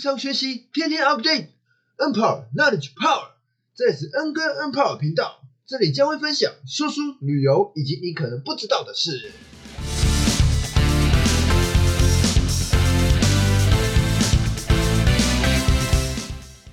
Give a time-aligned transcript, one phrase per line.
[0.00, 3.32] 上学习，天天 update，N Power Knowledge Power，
[3.74, 9.30] 这里是 N 哥 N Power 频道，这里将会分享说书、旅游以及你可能不知道的事。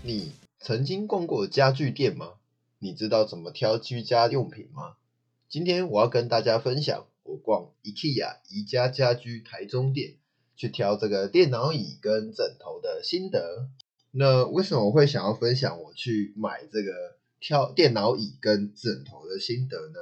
[0.03, 0.31] 你
[0.61, 2.35] 曾经逛过家具店吗？
[2.79, 4.93] 你知道怎么挑居家用品吗？
[5.49, 10.15] 今天我要跟大家分享我逛 IKEA 宜家家居台中店。
[10.57, 13.69] 去挑这个电脑椅跟枕头的心得。
[14.11, 19.99] 那为什么我会想要分享我去买这个挑电脑椅跟枕头的心得呢？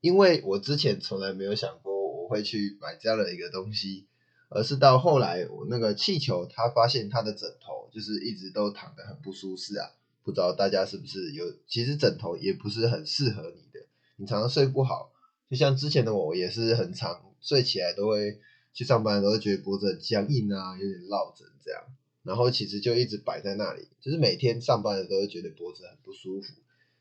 [0.00, 4.06] 因为我之前从来没有想过我会去买这样的一个东西，
[4.48, 9.90] 而是到后来我那个气球他发现他的枕头就是一直都躺得很不舒适啊。
[10.22, 11.44] 不知道大家是不是有？
[11.66, 13.84] 其实枕头也不是很适合你的，
[14.16, 15.10] 你常常睡不好。
[15.50, 18.38] 就像之前的我也是很常睡起来都会。
[18.78, 21.82] 去上班的时候觉得脖子很僵硬啊，有点落枕这样，
[22.22, 26.54] 然后其实就一直摆在那里，就是每天上班的时候觉得脖子很不舒服。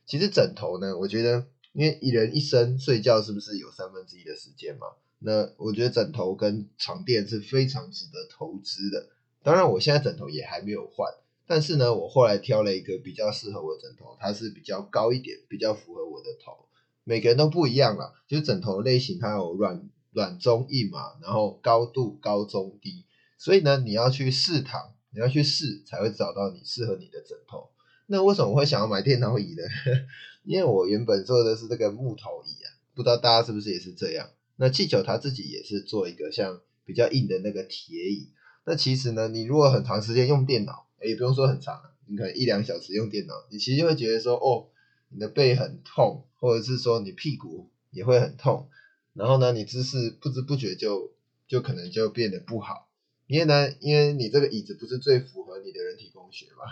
[0.04, 4.88] 其实枕头呢，我觉得因为一人一生睡觉是不是有三分之一的时间嘛？
[5.20, 9.10] 那我觉得枕头跟床垫是非常值得投资的。
[9.44, 11.08] 当然我现在枕头也还没有换，
[11.46, 16.66] 但是呢，我后来挑了一个比较适合我的枕头，它是比较高一点，比较符合我的头。
[17.04, 19.88] 每个人都不一样啦，就是枕头类型它有软。
[20.18, 23.06] 软中硬嘛，然后高度高中低，
[23.38, 27.70] 所以呢，你要去试躺，你要去试才会找到你适合你的枕头。
[28.08, 29.62] 那为什么会想要买电脑椅呢？
[30.44, 34.28] 因为我原本做的是这个木头椅啊，不知道大家是不是也是这样？
[34.56, 38.32] 那气球他自己也是做一个像比较硬的那个铁椅。
[38.66, 44.66] 那其实呢，你如果很长时间用电脑，也不用说很长，你可能一两小时用电脑，你其实会觉得说，哦，
[45.10, 48.68] 你的背很痛，或者是说你屁股也会很痛。
[49.18, 51.12] 然后呢，你姿势不知不觉就
[51.48, 52.88] 就可能就变得不好，
[53.26, 56.66] 因为呢，因为你这个椅子不是最符合你的人体工学嘛，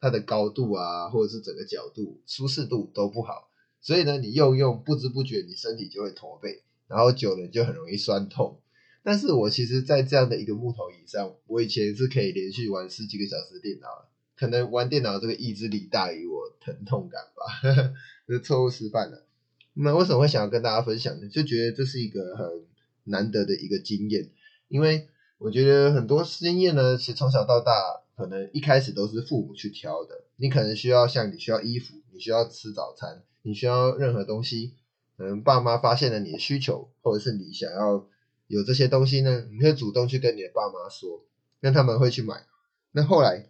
[0.00, 3.50] 它的高度啊，或者是整个角度、舒适度都不好，
[3.82, 8.58] 所以呢，你用用不知不觉你身体就会驼背，然后久了就很容易酸痛。
[9.02, 13.88] 但是我其实，在这样的一个木头椅上，我以前是可以连续玩十几个小时电脑，
[14.36, 17.92] 可能玩电脑这个意志力大于我疼痛感吧，
[18.26, 19.26] 是错误示范了。
[19.74, 21.28] 那为什么会想要跟大家分享呢？
[21.28, 22.46] 就觉得这是一个很
[23.04, 24.30] 难得的一个经验，
[24.68, 25.08] 因为
[25.38, 27.72] 我觉得很多经验呢，其实从小到大，
[28.16, 30.24] 可能一开始都是父母去挑的。
[30.36, 34.74] 你可能需要像你需要衣服，你需要吃早餐，你需要任何东西，
[35.16, 38.06] 可能爸妈发现了你的需求，或者是你想要
[38.48, 41.24] 有这些东西呢，你会主动去跟你的爸妈说，
[41.60, 42.44] 那他们会去买。
[42.92, 43.48] 那后来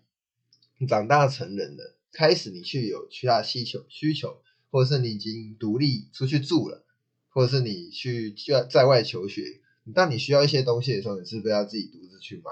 [0.86, 4.42] 长大成人了，开始你去有其他需求需求。
[4.70, 6.84] 或者是你已经独立出去住了，
[7.28, 9.60] 或者是你去就要在外求学，
[9.94, 12.50] 当你需要一些东西的时候，你是不是要自己独自去买？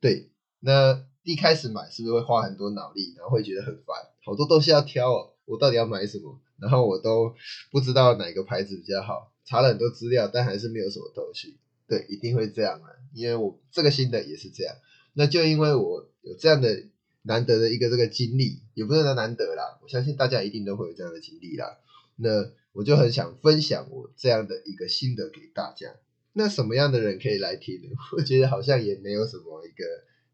[0.00, 0.28] 对，
[0.60, 6.40] 那一开始买是不是会花很多脑力，然后会觉得很烦，好多东西要挑哦，我到底要买什么？
[6.58, 7.34] 然后我都
[7.70, 11.56] 不知道哪个牌子比较好，查了很多资料，但还是没有什么头绪。
[11.86, 14.74] 对，一定会这样啊，因为我这个新的也是这样，
[15.14, 16.84] 那就因为我有这样的。
[17.22, 21.78] 难得的一个这个经历，也不是说难得啦，我相信大家一定都会有这样的经历啦。
[22.16, 25.94] 那我就很想分享我这样的一个心得给大家。
[26.32, 27.90] 那什么样的人可以来听呢？
[28.16, 29.84] 我觉得好像也没有什么一个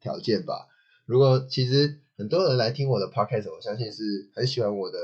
[0.01, 0.69] 条件吧。
[1.07, 4.99] 如果其实很多人来听我的 podcast，我相信是很喜欢我的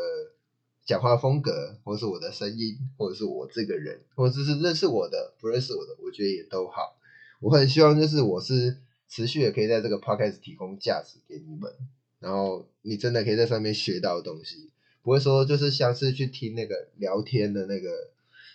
[0.84, 6.96] 讲话风格，或是我的声音，或者是我这个人，或者是认识我的、不认识我的，我觉得也都好。
[7.40, 8.76] 我很希望就是我是。
[9.12, 11.70] 持续也可以在这个 podcast 提供价值给你们，
[12.18, 14.70] 然后你真的可以在上面学到东西，
[15.02, 17.90] 不会说就是像是去听那个聊天的那个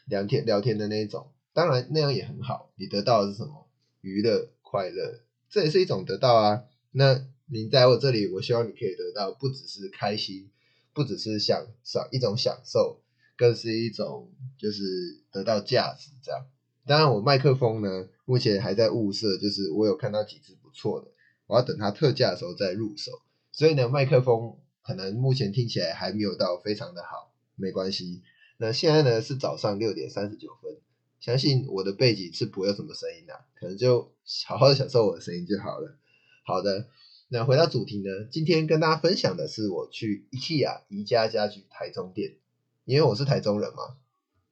[0.07, 3.67] 聊天聊天的那一种，当然那样也很好，你得到的是什么？
[4.01, 6.63] 娱乐快乐，这也是一种得到啊。
[6.89, 10.49] 那你在我这里，我希望你可以得到不只是开心，
[10.91, 12.99] 不只是享受一种享受，
[13.37, 14.83] 更是一种就是
[15.31, 16.47] 得到价值这样。
[16.87, 21.07] 当然，我麦克风呢，目前还在物色，就是我有看到几支不错的，
[21.45, 23.13] 我要等它特价的时候再入手。
[23.53, 28.21] 所以呢，麦克风可能目前听起来还没有到非常的好，没关系。
[28.57, 30.75] 那现在呢是早上六点三十九分，
[31.21, 34.11] 相信我的背景是不会有什么声音的，可能就
[34.45, 35.95] 好好的享受我的声音就好了。
[36.43, 36.89] 好的，
[37.29, 42.35] 那回到主题呢，今天跟大家分享的是我去 IKEA 宜家家居台中店，
[42.83, 43.95] 因为我是台中人嘛，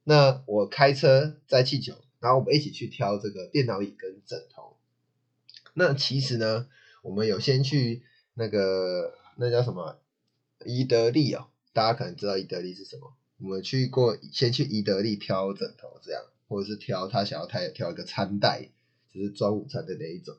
[0.06, 1.94] 那我开车在气球。
[2.26, 4.78] 然后我们一起去挑这个电脑椅跟枕头。
[5.76, 6.68] 那其实呢，
[7.04, 8.02] 我们有先去
[8.34, 10.00] 那个那叫什么
[10.66, 13.14] 宜得利哦，大家可能知道宜得利是什么。
[13.38, 18.70] 我们去过，先去宜得利挑枕头这样，或者是挑他想要他挑一个餐袋，
[19.14, 20.36] 就是装午餐的那一种。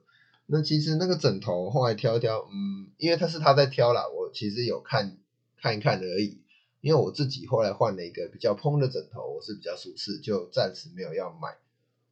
[0.46, 5.16] 那其实那个枕头后来挑一挑，嗯，因为他是他在挑啦，我其实有看
[5.62, 6.40] 看一看而已。
[6.80, 11.56] 因为我自己后来换了一个比较蓬的枕头，我是比较舒适，就暂时没有要买。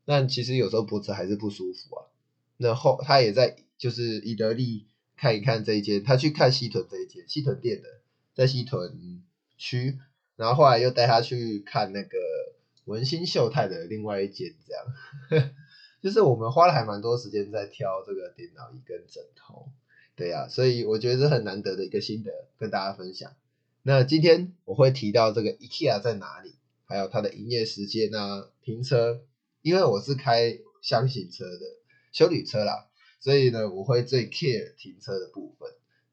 [0.04, 2.06] 但其实有时候脖子还是不舒服啊。
[2.56, 4.86] 那后他也在就是伊德利
[5.16, 7.88] 看一看这一间，他去看西屯这一间西屯店的，
[8.34, 9.22] 在西屯
[9.56, 9.98] 区，
[10.36, 12.18] 然后后来又带他去看那个
[12.84, 15.50] 文心秀泰的另外一间，这样。
[16.02, 19.70] 就是我们花了还蛮多时间在挑这个电脑椅跟枕头，
[20.14, 23.32] 对呀，所以我觉得是很难得的一个心得跟大家分享。
[23.82, 29.22] 那今天我会提到这个 IKEA 在哪里，还有它的营业时间啊，停车，
[29.64, 31.61] 因为我是开箱型车的
[32.12, 32.87] 修理车啦，
[33.19, 35.66] 所以呢，我会最 care 停车的部分。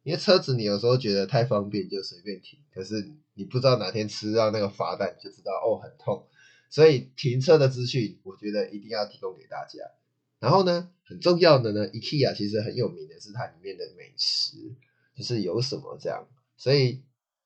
[0.04, 6.26] 因为车子你有时候觉得太方便就随便停，可是你不知道哪天吃到那个罚单就知道哦很痛，
[6.70, 9.80] 所以停车的资讯我觉得一定要提供给大家。
[10.40, 14.58] 然后呢，很重要的呢，IKEA 其实很有名的是它里面的美食，
[15.14, 16.26] 就是有什么这样，
[16.56, 17.04] 所以。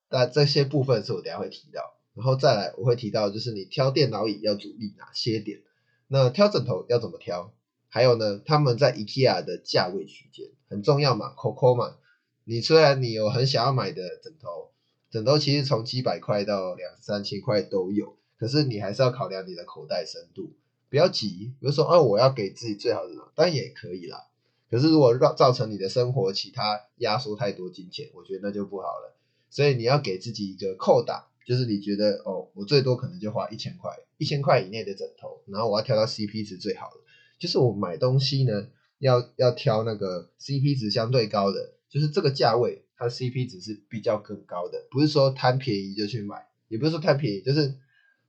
[0.08, 5.60] 那这些部分是我等下会提到，然后再来我会提到，就是你挑电脑椅要注意哪些点，
[6.08, 7.52] 那挑枕头要怎么挑，
[7.88, 11.96] 还有呢，他们在 IKEA 的价位区间很重要嘛，COCO 嘛，
[12.44, 14.70] 你虽然你有很想要买的枕头，
[15.10, 20.52] 枕头其实从几百块到两三千块都有，可是你还是要考量你的口袋深度，
[20.88, 24.26] 不要急，比如说哦我要给自己最好的，当然也可以啦，
[24.70, 29.14] 可是如果让造成你的生活其他压缩太多金钱，我觉得那就不好了。
[29.48, 37.00] 所以你要给自己一个扣打，就是你觉得哦，我最多可能就花一千块，一千块以内的枕头，然后我要挑到 CP 值最好的，
[37.38, 38.68] 就是我买东西呢，
[38.98, 47.74] 要要挑那个 CP 值相对高的，就是这个价位它 CP 值是比较更高的，不是说贪便宜就去买，也不是说贪便宜，就是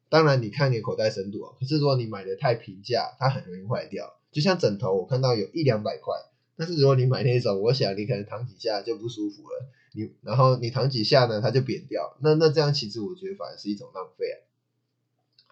[0.10, 6.14] 当然你看你口袋深度啊，可是如果你买的太平价，它很容易坏掉，就像枕头，我看到有一两百块。
[6.60, 14.38] 但是如果你买那种，我想你可能躺几下就不舒服了，你然后你躺几下呢，它就扁掉，那那这样其实我觉得反而是一种浪费啊。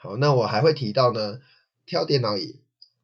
[0.05, 1.41] 好，那我还会提到呢，
[1.87, 2.59] 挑电脑椅，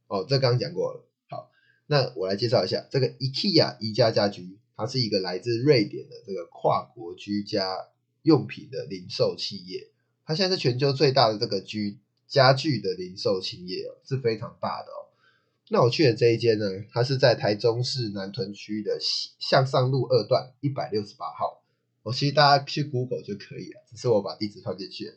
[0.05, 1.03] 哦，这刚讲过了。
[1.29, 1.49] 好，
[1.87, 7.87] 那我来介绍一下这个 IKEA 宜家家居，它是一个来自瑞典的这个跨国居家
[8.21, 9.89] 用品的零售企业，
[10.27, 15.09] 它现在是全球最大的这个居家具的零售企业哦，是非常大的哦。
[15.69, 18.99] 那我去的这一间呢，它是在台中市南屯区的
[19.39, 21.63] 向上路二段一百六十八号。
[22.03, 25.11] 我其实大家去 Google 就可以了，只是我把地址放进去。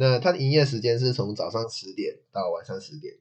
[0.00, 3.16] 那它的营业时间是从早上十点到晚上十点，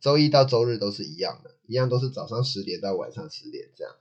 [0.00, 3.94] 周一到周日都是一样的，一样都是早上十点到晚上十点这样。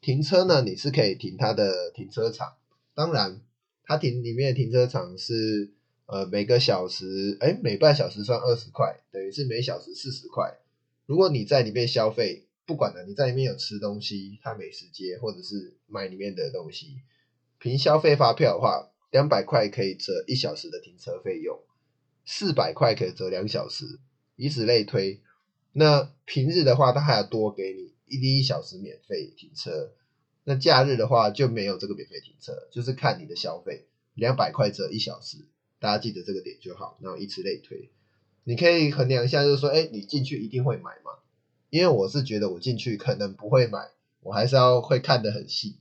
[0.00, 2.56] 停车呢，你是可以停它的停车场，
[2.96, 3.40] 当然
[3.84, 5.70] 它停里面的停车场是
[6.06, 10.58] 呃每个小时，哎每半小时算二十块，等于是每小时四十块。
[11.06, 16.96] 如果你在里面消费，不管了，你在里面有吃东西，它美食街或者是买里面的东西，
[17.60, 21.56] 凭消费发票的话，两百块可以折一小时的停车费用，
[22.30, 23.98] 四百块可以折两小时，
[24.36, 25.22] 以此类推。
[25.72, 29.94] 那平日的话，它还要多给你一滴一小时免费停车。
[30.44, 35.38] 那假日的话就没有这个免费停车，就是看你的消费，两百块折一小时，
[35.80, 37.88] 大家记得这个点就好，然后以此类推。
[38.44, 41.12] 你可以衡量一下，就是说，哎，你进去一定会买吗？
[41.70, 43.88] 因为我是觉得我进去可能不会买，
[44.20, 45.76] 我还是要会看得很细。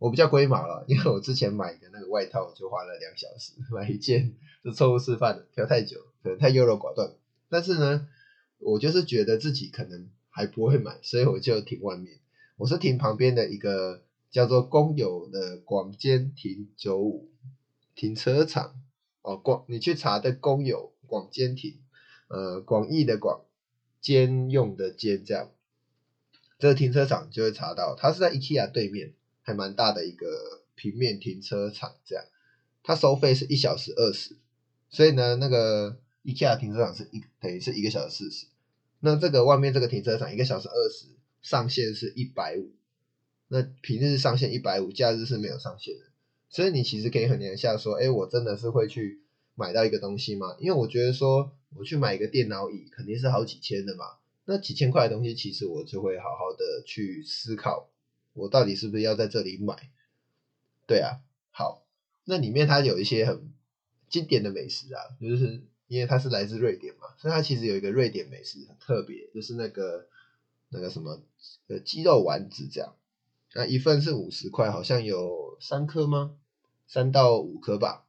[0.00, 7.12] 我比较龟毛了，因为我之前买的那个外套就花了两小时 买一件，是错误示范的，挑太久，可能太优柔寡断。
[7.50, 8.08] 但是呢，
[8.58, 12.18] 我就是觉得自己可能还不会买，所以我就停外面。
[12.56, 17.28] 我是停旁边的一个叫做公有的广间停九五
[17.94, 18.80] 停车场
[19.20, 21.78] 哦，广你去查的公有广间停。
[22.28, 23.42] 呃，广义的广，
[24.00, 25.50] 兼用的兼，这样，
[26.60, 32.24] 这个停车场就会查到，它是在 IKEA 对面，还蛮大的一个平面停车场，这样，
[32.82, 34.36] 它收费是一小时二十，
[34.88, 38.46] 所以呢，那个 IKEA 停车场是一等于是一个小时四十，
[39.00, 41.06] 那这个外面这个停车场一个小时二十，
[41.42, 42.70] 上限是一百五，
[43.48, 46.04] 那平日上限一百五，假日是没有上限的，
[46.48, 49.20] 所以你其实可以衡量一下，说，哎，我真的是会去
[49.54, 50.56] 买到一个东西吗？
[50.58, 51.52] 因为我觉得说。
[51.76, 54.04] 我去买一个电脑椅，肯定是好几千的嘛。
[54.44, 57.88] 那几千块的东西，其实我就会好好的去思考，
[58.32, 59.90] 我到底是不是要在这里买？
[60.86, 61.20] 对啊，
[61.50, 61.84] 好，
[62.24, 63.52] 那里面它有一些很
[64.08, 70.08] 经典的美食啊，就是因为它是来自瑞典嘛，所以它其实有一个瑞典美食很特别，就是那个
[70.68, 71.22] 那个什么
[71.68, 72.96] 呃鸡肉丸子这样，
[73.54, 76.36] 那一份是五十块，好像有三颗吗？
[76.86, 78.04] 三到五颗吧。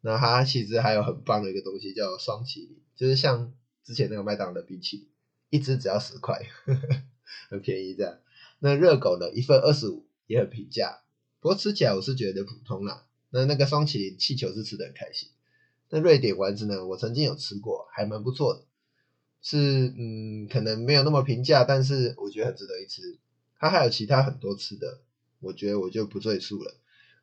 [0.00, 2.80] 那它其实还有很棒的一个东西叫双麒麟。
[2.94, 3.52] 就是像
[3.84, 5.08] 之前那个麦当劳的冰淇淋，
[5.50, 6.46] 一只只要十块，
[7.50, 8.18] 很便宜这样。
[8.58, 11.00] 那热狗呢，一份二十五，也很平价。
[11.40, 13.06] 不过吃起来我是觉得普通啦。
[13.30, 15.28] 那那个双麒麟气球是吃的很开心。
[15.90, 18.64] 那瑞典丸子呢，我曾经有吃过，还蛮不错的。
[19.40, 23.18] 是嗯，可能没有那么平价，但是我觉得很值得一吃。
[23.58, 25.00] 它还有其他很多吃的，
[25.40, 26.74] 我觉得我就不赘述了。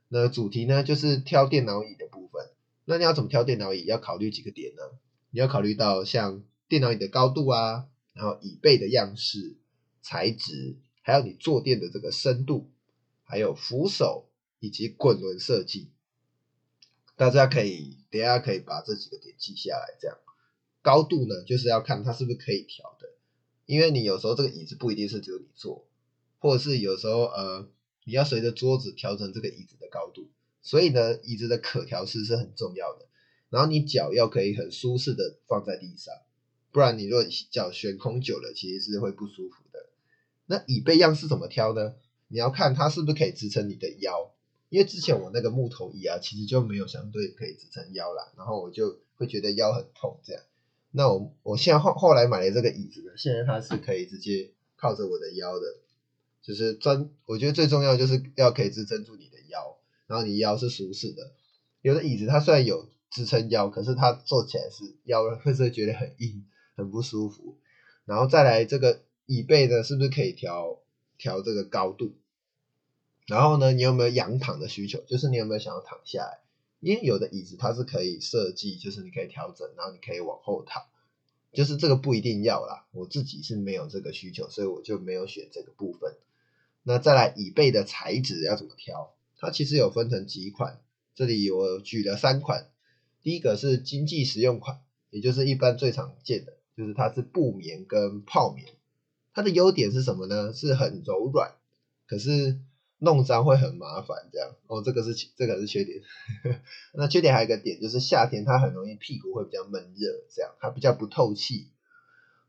[0.08, 2.50] 那主题呢，就是挑电脑椅的部分。
[2.86, 3.84] 那你要怎么挑电脑椅？
[3.86, 4.82] 要考虑几个点呢？
[5.32, 9.58] 你要考虑到像电脑椅的高度啊，然后椅背的样式、
[10.02, 12.72] 材质，还有你坐垫的这个深度，
[13.26, 14.28] 还有扶手
[14.60, 15.92] 以及滚轮设计。
[17.16, 20.18] 大家可以等下可以把这几个点记下来，这样。
[20.82, 23.08] 高度呢，就是要看它是不是可以调的，
[23.68, 25.88] 因为你有时候这个椅子不一定是只有你坐，
[26.40, 27.70] 或者是有时候呃，
[28.06, 30.28] 你要随着桌子调整这个椅子的高度，
[30.64, 33.06] 所以呢，椅子的可调式是很重要的。
[33.52, 36.16] 然后你脚要可以很舒适的放在地上，
[36.72, 39.65] 不然你如果脚悬空久了，其实是会不舒服。
[40.46, 41.94] 那椅背样式怎么挑呢？
[42.28, 44.32] 你要看它是不是可以支撑你的腰，
[44.70, 50.42] 因为之前我那个木头椅啊，其实就没有相对可以支撑腰啦，然后我就会觉得腰很痛这样。
[50.92, 55.66] 那我我现在后后来买了这个椅子呢，现在它是可以直接靠着我的腰的，
[56.42, 61.32] 就是专，我觉得最重要就是要可以支撑住你的腰，然后你腰是舒适的。
[61.82, 67.58] 有的椅子它虽然有支撑腰，可是它坐起来是腰会是觉得很硬，很不舒服。
[68.06, 70.80] 然后再来这个椅背呢，是不是可以调
[71.18, 72.14] 调这个高度？
[73.28, 75.00] 然后呢，你有没有仰躺的需求？
[75.08, 76.40] 就是你有没有想要躺下来？
[76.80, 80.84] 因为有的椅子它是可以设计，就是你可以调整，然后你可以往后躺，
[81.52, 82.86] 就是这个不一定要啦。
[82.92, 86.16] 我自己是没有这个需求，所以我就没有选这个部分。
[86.84, 89.16] 那再来椅背的材质要怎么挑？
[89.38, 90.80] 它其实有分成几款，
[91.16, 92.70] 这里我举了三款。
[93.24, 98.68] 第一个是经济实用款，也就是一般最常见的，就是它是布棉跟泡棉。
[99.36, 100.52] 它的优点是什么呢？
[100.52, 101.52] 是很柔软，
[102.08, 102.58] 可是。
[103.00, 106.02] 弄脏会很麻烦，这样哦，这个是这个是缺点。
[106.96, 111.68] 那缺点还有一个点，就是夏天它很容易屁股会比较闷热，这样它比较不透气。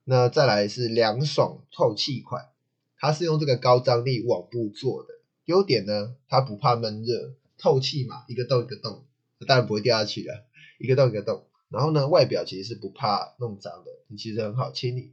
[0.04, 2.50] 那再来是凉爽透气款，
[2.96, 5.14] 它是用这个高张力网布做的。
[5.46, 9.04] 优点呢，它不怕闷热，透气嘛，一个洞一个洞，
[9.48, 10.44] 当然不会掉下去了，
[10.78, 11.44] 一个洞一个洞。
[11.70, 15.12] 然后呢，外表其实是不怕弄脏的，你其实很好清理。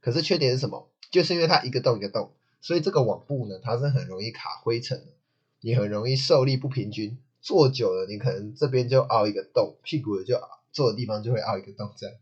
[0.00, 0.88] 可是缺点是什么？
[1.10, 2.32] 就是因为它一个洞一个洞。
[2.60, 5.12] 所以这个网布呢，它是很容易卡灰尘的，
[5.60, 10.40] 你很容易受力不平均，坐久了你可能这边就凹一个洞，屁股就
[10.72, 12.16] 坐的地方就会凹一个洞这样。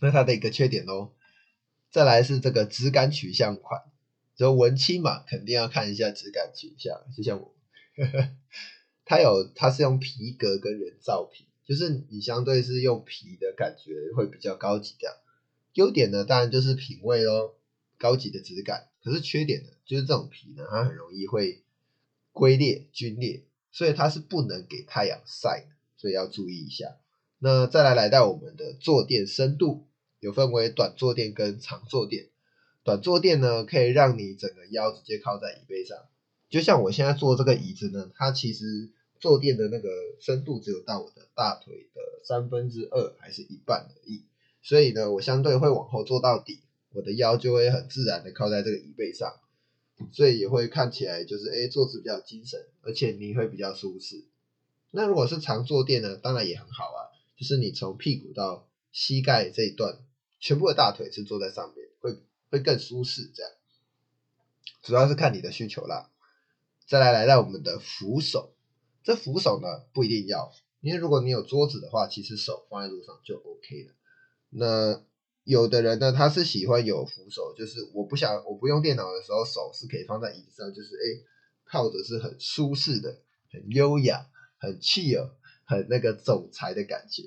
[0.00, 1.10] 那它的一个缺点喽。
[1.90, 3.82] 再来是这个质感取向款，
[4.36, 7.54] 就文青嘛，肯定要看一下质感取向，就像我，
[9.04, 15.16] 它有它是用皮革跟人造皮，就是你相对是用皮的感觉会比较高级这样。
[15.72, 17.54] 优点呢，当然就是品味喽。
[17.98, 21.62] 高级的质感，可是缺点呢，就是这种皮呢，它很容易会
[22.32, 26.96] 龟裂、皲裂，所以它是不能给太阳晒的，所以要注意一下。
[27.38, 29.86] 那再来来到我们的坐垫深度，
[30.20, 32.28] 有分为短坐垫跟长坐垫。
[32.82, 35.98] 短坐垫呢，可以让你整个腰直接靠在椅背上，
[36.48, 39.88] 就像我现在坐这个椅子呢，它其实坐垫的那个
[40.20, 44.22] 深度只有到我的大腿的三分之二还是一半而已，
[44.62, 46.60] 所以呢，我相对会往后坐到底。
[46.96, 49.30] 我的腰就会很自然的靠在这个椅背上，
[50.12, 54.24] 所以也会看起来就是哎坐姿比较精神，而且你会比较舒适。
[54.92, 59.98] 那如果是长坐垫呢，当然也很好啊，就是你从屁股到膝盖这一段，
[60.40, 62.18] 全部的大腿是坐在上面，会
[62.50, 63.52] 会更舒适这样。
[64.80, 66.10] 主要是看你的需求啦。
[66.86, 68.54] 再来来到我们的扶手，
[69.04, 70.50] 这扶手呢不一定要，
[70.80, 73.92] 因为如果你有桌子的话，其实手放在桌上就 OK 了。
[74.48, 75.04] 那
[75.46, 81.22] 有的人呢，他是喜欢有扶手，就是我不想我不用电脑的时候，手是可以放在椅子上，就是哎
[81.64, 83.20] 靠着是很舒适的，
[83.52, 84.26] 很优雅，
[84.58, 85.30] 很 chill，
[85.64, 87.22] 很那个总裁的感觉。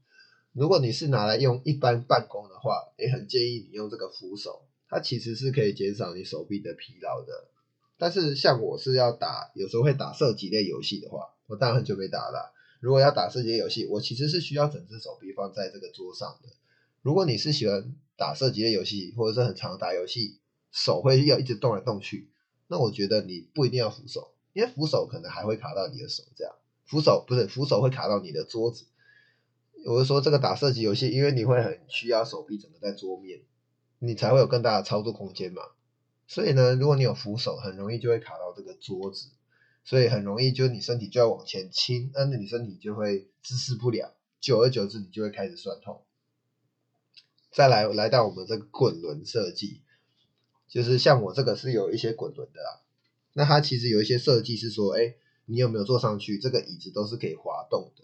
[0.52, 7.48] 如果你是拿来用一般办公的话，也很建议你用这个扶手，它其实是可以减少你手臂的疲劳的。
[7.96, 12.52] 但是像我是要打，有时候会打射击类游戏的话，我当然很久没打了。
[12.80, 16.50] 如果要打射击游戏，我其实是需要整只手臂放在这个桌上的。
[17.04, 20.40] 如果你是喜欢打射击类游戏，或者是很常打游戏，
[20.72, 22.30] 手会要一直动来动去，
[22.66, 26.54] 那我觉得你不一定要扶手，因为扶手可能还会卡到你的手，这样
[26.86, 28.86] 扶手不是扶手会卡到你的桌子。
[29.84, 33.42] 我是说这个打射击游戏，因为你会很需要手臂整个在桌面，
[33.98, 35.60] 你才会有更大的操作空间嘛。
[36.26, 39.28] 所以呢，如果你有扶手，很容易就会卡到这个桌子，
[39.84, 46.00] 所以很容易就你身体就要往前倾，那你身体就会姿势不良，久而久之你就会开始酸痛。
[47.54, 49.80] 再来来到我们这个滚轮设计，
[50.66, 52.82] 就是像我这个是有一些滚轮的啦。
[53.32, 55.14] 那它其实有一些设计是说，哎，
[55.46, 58.02] 你有没有坐上去，这个椅子都是可以滑动的。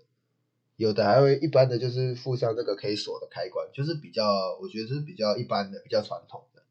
[0.77, 6.63] 有的还会一般的就是附上这个可以锁的开关，就是比较我觉得是比较一般的、比较传统的。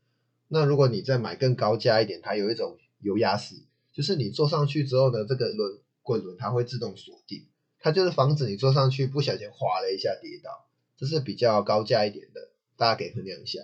[0.48, 3.56] 那如果你再买更高价一点，它有一种油压式，
[3.92, 7.46] 就是你坐上去之后呢，这个轮滚轮它会自动锁定，
[7.78, 10.66] 它就是防止你坐上去不小心滑了一下跌倒，
[10.98, 12.49] 这是比较高价一点的，
[12.80, 13.60] 大家可以衡量一下。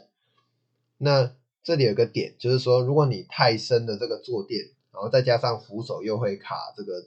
[1.00, 4.70] 那这里有个点，就是说如果你太深的这个坐垫。
[4.96, 7.06] 然后再加上扶手又会卡这个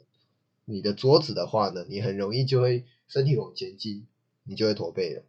[0.66, 4.06] 你的桌子的话呢，你很容易就会身体往前倾，
[4.44, 5.22] 你就会驼背了。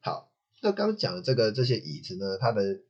[0.00, 0.30] 好，
[0.60, 2.80] 那刚讲的这个这些椅子呢，它的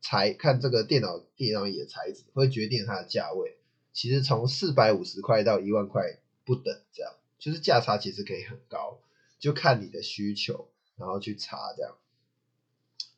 [0.00, 3.58] 材看这个电脑电脑椅的材质会决定它的价位，
[3.92, 8.98] 其实从四百五十块到一万块不等，这样就是价差其实可以很高，
[9.38, 11.98] 就看你的需求，然后去查这样。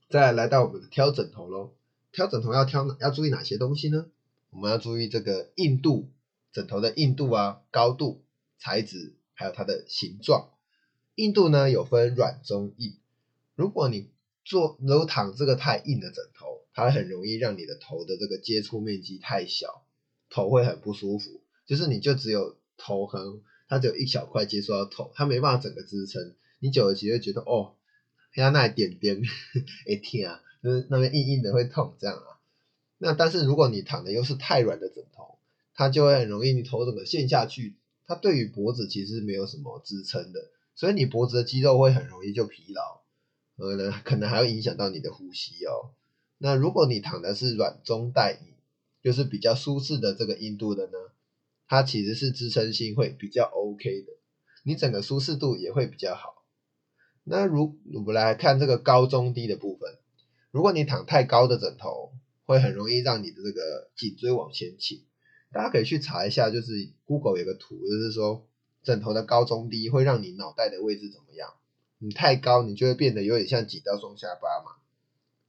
[0.08, 1.74] 再来到我们的挑枕头喽，
[2.12, 4.06] 挑枕头要挑哪要注意哪些东西呢？
[4.50, 6.08] 我们要注意这个硬度，
[6.52, 8.22] 枕头的硬度啊、高度、
[8.58, 10.50] 材质，还有它的形状。
[11.16, 12.96] 硬度呢有分软、中、硬。
[13.56, 14.10] 如果你
[14.44, 19.82] 坐如果躺这个太硬的枕头，它很容易让你的头的这个接触面积太小，
[20.30, 21.40] 头会很不舒服。
[21.66, 26.34] 就是你就只有头横，它只有一小块接触到头，它没办法整个支撑。
[26.60, 27.75] 你久了其实会觉得哦，
[28.42, 29.22] 像那一点点，
[29.88, 32.38] 哎天啊，就是那边硬硬的会痛这样啊。
[32.98, 35.38] 那但是如果你躺的又是太软的枕头，
[35.74, 37.76] 它就会很容易你头整个陷下去，
[38.06, 43.00] 它对于脖子其实没有什么支撑的，所以你脖子的肌肉会很容易就疲劳，
[43.56, 45.92] 呃呢可能还会影响到你的呼吸哦。
[46.38, 48.52] 那如果你躺的是软中带硬，
[49.02, 50.98] 就是比较舒适的这个硬度的呢，
[51.66, 54.12] 它其实是支撑性会比较 OK 的，
[54.62, 56.35] 你整个舒适度也会比较好。
[57.28, 59.98] 那如我们来看这个高中低的部分，
[60.50, 62.12] 如果你躺太高的枕头。
[62.48, 65.02] 会很容易让你的这个颈椎往前倾，
[65.50, 68.46] 大家可以去查一下，就是 Google 有个图，就是说
[68.84, 71.54] 枕头的高中低会让你脑袋的位置怎么样？
[71.98, 74.76] 你太高，你就会变得有点像挤到双下巴嘛，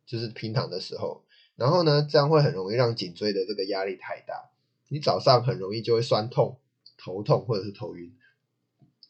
[0.08, 1.24] 就是平躺的时候，
[1.56, 4.50] 然后呢，这样会很容易让颈椎的这个压力太大，
[4.88, 6.58] 你早上很容易就会酸痛、
[6.98, 8.12] 头痛或者是头晕。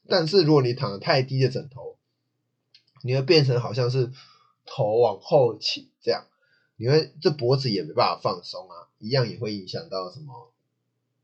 [0.10, 1.97] 但是如果你躺的太低的枕头，
[3.08, 4.12] 你会变成好像是
[4.66, 6.28] 头往后倾这样。
[6.76, 10.54] 你会这脖子也没办法放松啊，一样也会影响到什么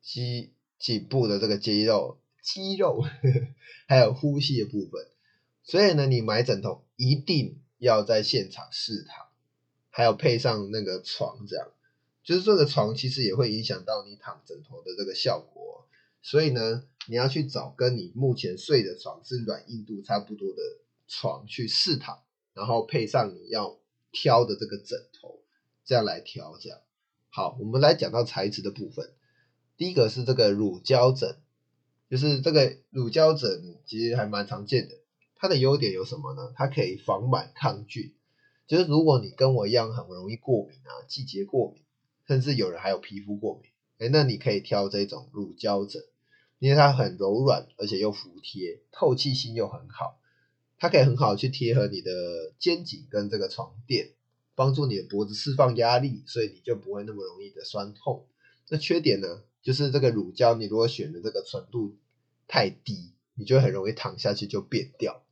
[0.02, 3.48] 肌颈部的这个肌肉、肌肉呵呵，
[3.88, 5.06] 还有呼吸的部分。
[5.64, 9.28] 所以呢，你买枕头一定要在现场试躺，
[9.92, 11.70] 还有配上那个床，这样
[12.24, 15.86] 就是这个床其实也会影响到你躺枕头的这个效果。
[16.24, 20.64] 所以呢，你要去找跟你目前睡的床是软硬度差不多的
[21.08, 23.80] 床去试躺，然后配上你要
[24.12, 25.42] 挑的这个枕头。
[25.86, 26.80] 这样来调，这样
[27.30, 27.58] 好。
[27.60, 29.12] 我们来讲到材质的部分，
[29.76, 31.42] 第一个是这个乳胶枕，
[32.10, 34.96] 就是这个乳胶枕其实还蛮常见的。
[35.36, 36.54] 它的优点有什么呢？
[36.56, 38.16] 它可以防螨抗菌，
[38.66, 41.84] 就是如果你跟我一样很容易过敏啊，季节过敏，
[42.26, 46.02] 甚至有人还有皮肤过敏，哎，那你可以挑这种乳胶枕，
[46.60, 50.18] 因为它很柔软，而且又服帖，透气性又很好，
[50.84, 52.12] 它可以很好去贴合你的
[52.60, 54.12] 肩颈跟这个床垫。
[54.54, 58.28] 帮助你的脖子释放压力，所以你就不会那么容易的酸痛。
[58.68, 61.96] 那缺点呢，就是这个乳胶，你如果选的这个纯度
[62.48, 65.24] 太低，你就很容易躺下去就扁掉，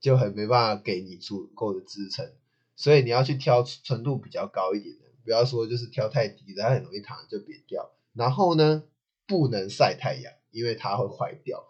[0.00, 2.30] 就很没办法给你足够的支撑。
[2.76, 7.90] 所以你要去挑纯度比较高一点的，不要说就是挑太低的，它很容易躺就扁掉。
[8.12, 8.84] 然后呢，
[9.26, 11.64] 不能晒太阳，因为它会坏掉。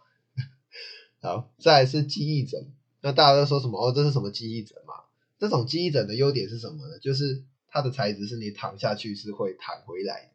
[1.22, 3.80] 好，再来是记忆枕，那大家都说什么？
[3.80, 4.94] 哦，这是什么记忆枕嘛？
[5.38, 6.98] 这种记忆枕的优点是什么呢？
[6.98, 10.32] 就是它的材质是你躺下去是会弹回来，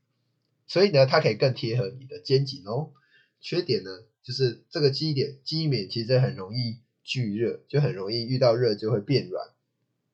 [0.66, 2.92] 所以呢，它可以更贴合你的肩颈哦。
[3.40, 9.50] 缺点呢，就是这个记忆点、记忆棉其实很容易聚热，就很容易遇到热就会变软、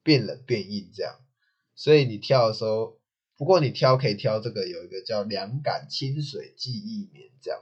[0.03, 1.15] 变冷、变硬这样。
[1.73, 2.99] 所以你挑的时候，
[3.37, 7.61] 不过你挑可以挑这个有一个叫凉感清水记忆棉这样。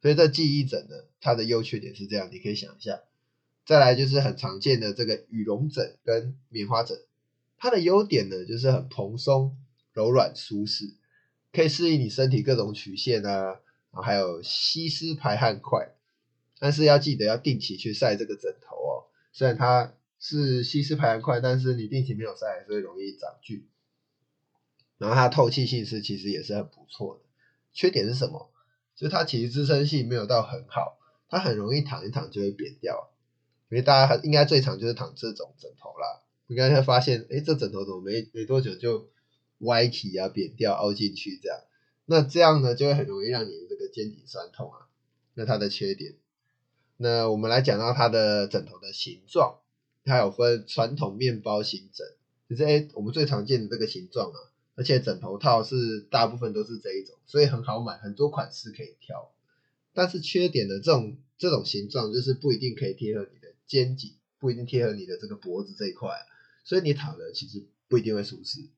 [0.00, 3.02] 所以这记忆枕呢，它的优缺点是这样，你可以想一下。
[3.64, 6.98] 再来就是很常见的这个羽绒枕跟棉花枕，
[7.56, 9.56] 它的优点呢就是很蓬松、
[9.92, 10.94] 柔软、舒适，
[11.52, 13.60] 可以适应你身体各种曲线啊，然
[13.92, 15.94] 后还有吸湿排汗快。
[16.58, 23.66] 但是要记得要定期去晒这个枕头哦，虽然它是吸湿排汗快，但是你定期没有晒，还是会容易长菌。
[24.98, 27.22] 然后它透气性是其实也是很不错的，
[27.72, 28.50] 缺点是什么？
[28.94, 30.98] 就它其实支撑性没有到很好，
[31.28, 33.10] 它很容易躺一躺就会扁掉。
[33.68, 39.08] 因为大家应该最常就是躺这种枕头啦，应该会发现，哎，这枕头怎么没没多久就
[39.58, 41.58] 歪起啊、扁掉、凹进去这样。
[42.06, 44.86] 那这样呢，就会很容易让你的这个肩颈酸痛啊。
[45.34, 46.14] 那它的缺点，
[46.98, 49.58] 那我们来讲到它的枕头的形状，
[50.04, 52.06] 它有分传统面包型枕，
[52.48, 54.38] 就是哎我们最常见的这个形状啊，
[54.76, 59.32] 而且枕头套是大部分都是这一种，所以很好买，很多款式可以挑。
[59.92, 66.10] 但是缺点的，这种这种形状就是不一定可以贴合你的肩颈，不一定贴合你的这个脖子这一块，
[66.64, 68.68] 所以你躺着其实不一定会舒适。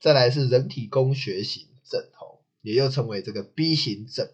[0.00, 4.30] 再来是人体工学型枕头，也又称为这个 B 型枕。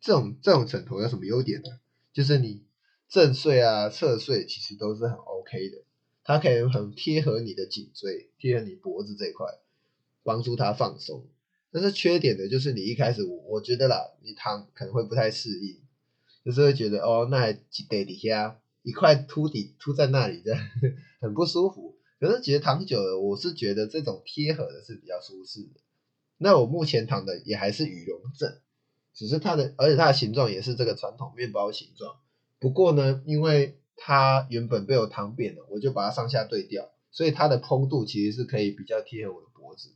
[0.00, 1.80] 这种这种枕头有什么优点呢？
[2.12, 2.64] 就是你
[3.08, 5.84] 正睡啊、侧睡其实都是很 OK 的，
[6.24, 9.46] 它可以很贴合你的颈椎，贴合你脖子这一块，
[10.22, 11.26] 帮助它放松。
[11.70, 15.80] 但是缺点的就是你一开始我我觉得啦，你躺可能会不太适应，
[16.44, 17.52] 就是会觉得哦，那还
[17.88, 20.60] 得底下一块凸底凸在那里，这样
[21.20, 21.94] 很不舒服。
[22.18, 25.80] 可是其实躺久了，我是觉得这种贴合的是比较舒适的。
[26.38, 28.60] 那我目前躺的也还是羽绒枕。
[29.12, 32.16] 只是它的，而且它的形状也是这个传统面包形状。
[32.60, 39.90] 不过呢，因为它原本被我躺扁了，我就把它上下对调，所以它的蓬度其实是可以比较贴合我的脖子。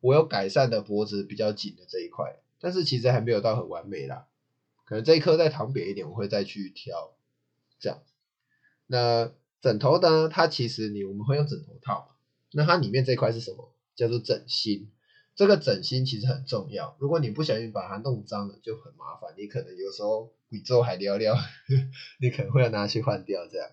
[0.00, 4.26] 我有改善的脖子比较紧的这一块，但是其实还没有到很完美啦。
[4.86, 7.14] 可能这一颗再躺扁一点，我会再去挑。
[7.78, 8.02] 这样，
[8.86, 10.28] 那枕头呢？
[10.28, 12.16] 它其实你我们会用枕头套，
[12.52, 13.72] 那它里面这块是什么？
[13.96, 14.90] 叫做枕芯。
[15.36, 19.34] 这个枕芯其实很重要，如果你不小心把它弄脏了，就很麻烦。
[19.36, 21.34] 你可能有时候宇宙还聊聊，
[22.20, 23.68] 你可能会要拿去换掉这样。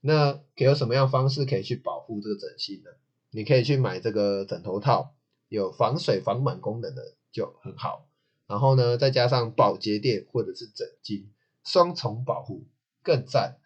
[0.00, 2.90] 那有什么样方式可以去保护这个枕芯呢？
[3.30, 5.14] 你可以去买这个枕头套，
[5.48, 8.08] 有防水防螨功能的就很好。
[8.46, 11.26] 然后呢，再加上保洁垫或者是枕巾，
[11.64, 12.64] 双重保护
[13.06, 13.58] 更赞。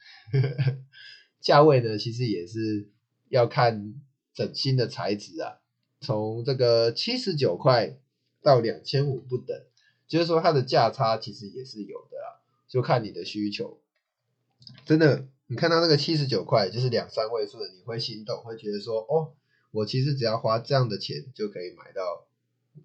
[1.40, 2.90] 价位呢，其实也是
[3.30, 3.94] 要看
[4.34, 5.56] 枕芯的材质啊。
[6.02, 7.98] 从这个七十九块
[8.42, 9.58] 到两千五不等，
[10.06, 13.80] 就是说它的价差其实也是有的啦，就看你的需求。
[14.84, 19.32] 真的，你看到那个七十九块，就是两三位数的，你会心动，会觉得说，哦，
[19.70, 22.26] 我其实只要花这样的钱就可以买到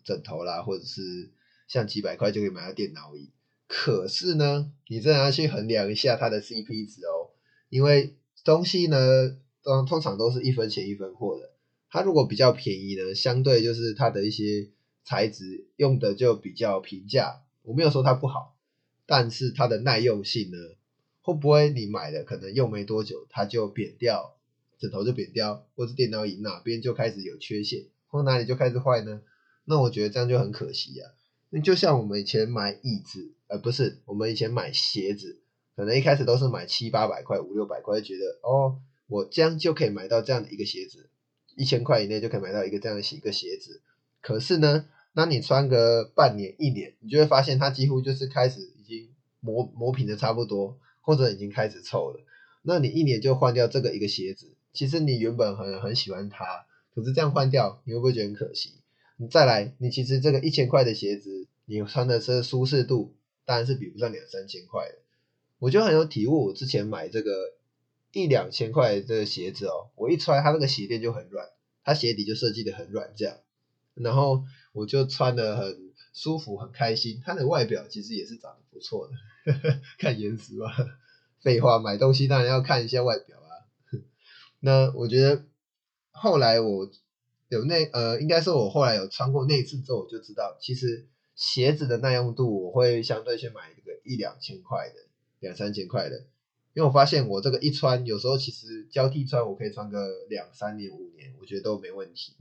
[0.05, 1.29] 枕头啦，或者是
[1.67, 3.31] 像几百块就可以买到电脑椅。
[3.67, 7.31] 可是呢，你真的要去衡量一下它的 CP 值哦，
[7.69, 11.51] 因为东西呢，通通常都是一分钱一分货的。
[11.89, 14.67] 它如果比较便宜呢，相对就是它的一些
[15.03, 17.41] 材质用的就比较平价。
[17.63, 18.55] 我没有说它不好，
[19.05, 20.57] 但是它的耐用性呢，
[21.21, 24.35] 会不会你买了可能用没多久它就扁掉，
[24.77, 29.21] 枕头就扁掉，或是电脑椅哪边就开始有缺陷，或哪里就开始坏呢？
[29.63, 31.07] 那我觉得这样就很可惜呀。
[31.49, 35.41] 那就像我们以前买椅子，呃，不是，我们以前买鞋子，
[35.75, 41.09] 可能一开始都是买七八百块、五六百块，觉得哦，我这样就可以买到这样的一个鞋子。
[41.57, 43.81] 一千块以内就可以买到一个这样的一个鞋子，
[44.21, 49.07] 可是呢，那你穿个半年一年，你就会发现它几乎就是开始已经
[49.39, 52.19] 磨磨平的差不多，或者已经开始臭了。
[52.61, 58.81] 那你一年就换掉这个一个鞋子，其实你原本很很喜欢它，可是这样换掉，你会不会觉得很可惜？
[59.15, 64.97] 你再来，你其实这个一千块的鞋子，你穿的是舒适度，当然是比不上两三千块的。
[65.59, 67.53] 我就很有体悟，我之前买这个。
[68.11, 71.49] 一两千块的鞋子哦，我一穿它那个鞋垫就很软，
[71.83, 73.39] 它鞋底就设计的很软这样，
[73.93, 77.21] 然后我就穿的很舒服很开心。
[77.25, 80.73] 它的外表其实也是长得不错的， 看颜值吧。
[81.41, 83.51] 废话，买东西当然要看一下外表啊。
[84.61, 85.43] 那我觉得
[86.11, 86.89] 后来我
[87.49, 95.01] 有那呃，应该是我后来有穿过那一次之后，我就知道其实鞋子的耐用度我会相对去买一个一两千块的，
[95.39, 96.25] 两三千块的。
[96.73, 102.33] 因为我发现我这个一穿，有时候其实交替穿，我可以穿个两三年、五年，我觉得都没问题。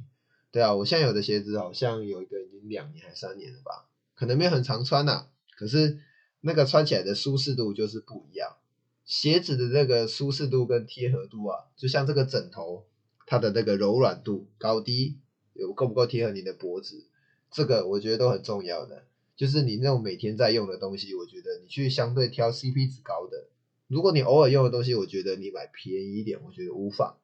[0.51, 5.27] 对啊，我现在有的鞋子好像有一个已经两年还三年了吧，可能没有很常穿呐，
[5.57, 5.99] 可是
[6.41, 8.57] 那个穿起来的舒适度就是不一样。
[9.05, 12.87] 鞋子的这个舒适度跟贴合度啊，就像这个枕头，
[13.27, 15.19] 它的那个柔软度高低
[15.53, 17.07] 有够不够贴合你的脖子，
[17.55, 19.05] 这个我觉得都很重要的。
[19.37, 23.47] 就是你那种每天在用的东西，我觉得你去相对挑 CP 值高的。
[23.87, 27.17] 如果你偶尔用的东西，我觉得你买便宜一点，我觉得无妨，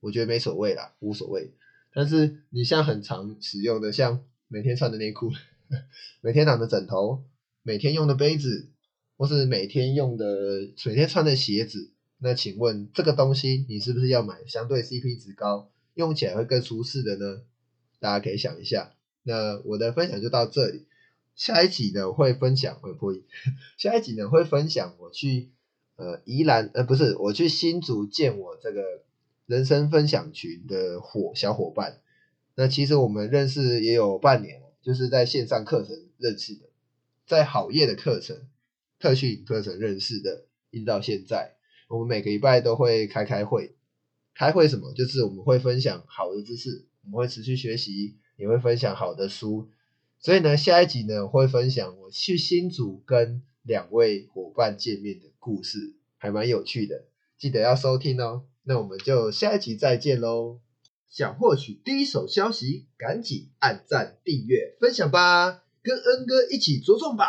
[0.00, 1.52] 我觉得没所谓啦，无所谓。
[1.92, 5.30] 但是你像很常使用的，像每天穿的内裤，
[6.20, 7.24] 每天躺的枕头，
[7.62, 8.68] 每天用的杯子，
[9.16, 17.42] 或是每天用的、每天穿的鞋子，那请问这个东西你是不是要买相对 CP 值高、用起来会更舒适的呢？
[18.00, 18.94] 大家可以想一下。
[19.28, 20.86] 那我的分享就到这里，
[21.36, 23.24] 下一集呢会分享，会破译，
[23.76, 25.50] 下一集呢会分享我去。
[25.96, 29.02] 呃，宜兰呃不是，我去新竹见我这个
[29.46, 32.00] 人生分享群的伙小伙伴，
[32.54, 36.66] 那其实我们认识也有半年了，就是在线上课程认识的，
[37.26, 38.46] 在好业的课程、
[39.00, 41.56] 特训课程认识的，一直到现在，
[41.88, 43.74] 我们每个礼拜都会开开会。
[44.36, 44.92] 开会什么？
[44.94, 49.68] 就是我们会分享好的知识，我们会持续学习，也会分享好的书。
[50.18, 57.04] 所以呢，下一集呢，我会分享我去新组跟两位伙伴见面的故事，还蛮有趣的，
[57.36, 58.44] 记得要收听哦。
[58.64, 60.60] 那我们就下一集再见喽！
[61.10, 67.26] 想获取第一手消息，赶紧按赞、订阅、分享吧，跟恩哥一起茁壮吧！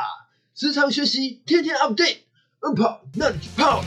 [0.54, 2.18] 时常学习，天天 update，
[2.60, 3.84] 恩跑那你就跑。